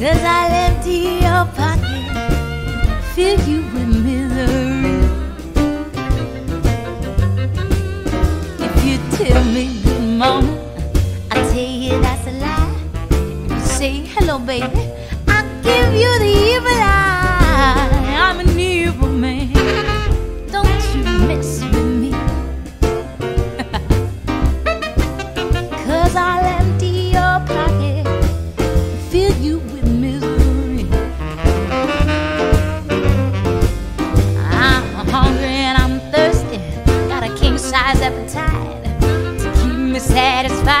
Cause 0.00 0.22
I'll 0.22 0.50
empty 0.50 1.20
your 1.20 1.44
pocket, 1.58 2.06
fill 3.14 3.38
you 3.46 3.60
with 3.72 3.90
misery. 4.02 4.96
If 8.64 8.74
you 8.82 8.96
tell 9.18 9.44
me 9.44 9.64
good 9.84 10.06
morning, 10.16 10.58
I 11.30 11.34
tell 11.52 11.72
you 11.84 12.00
that's 12.00 12.26
a 12.26 12.32
lie. 12.32 12.72
If 13.44 13.50
you 13.50 13.60
say 13.60 13.92
hello, 14.14 14.38
baby, 14.38 14.88
I'll 15.28 15.62
give 15.62 15.92
you 15.92 16.18
the 16.18 16.32
evil 16.54 16.80
eye. 16.80 18.16
I'm 18.24 18.40
an 18.40 18.58
evil 18.58 19.08
man. 19.10 19.39
satisfied. 40.10 40.79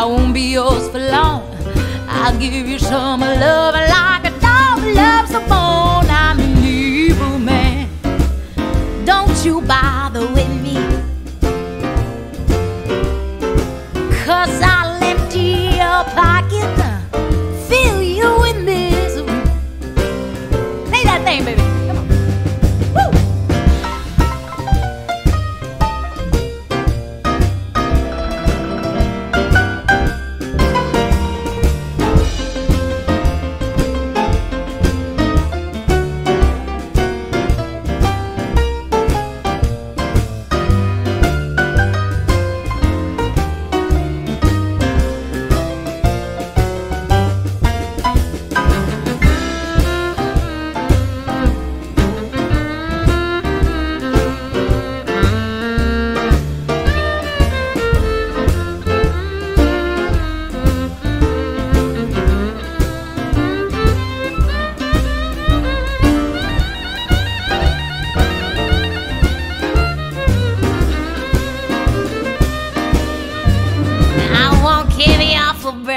I 0.00 0.04
won't 0.04 0.32
be 0.32 0.52
yours 0.52 0.88
for 0.90 1.00
long. 1.00 1.42
I'll 2.06 2.38
give 2.38 2.54
you 2.54 2.78
some 2.78 3.18
love 3.18 3.74
and 3.74 3.90
light. 3.90 4.17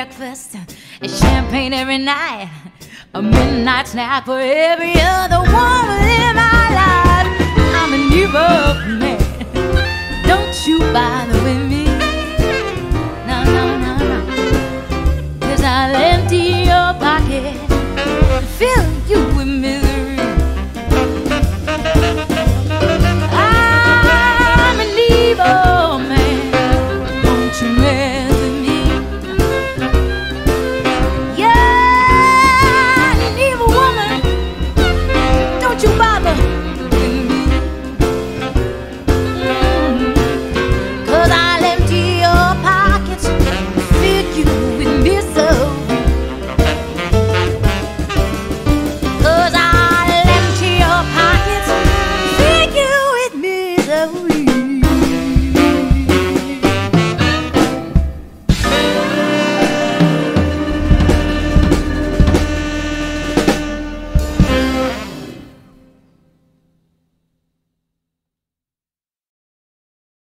breakfast 0.01 0.55
and 0.99 1.11
champagne 1.11 1.73
every 1.73 1.99
night, 1.99 2.49
a 3.13 3.21
midnight 3.21 3.87
snack 3.87 4.25
for 4.25 4.39
every 4.39 4.95
other 4.99 5.40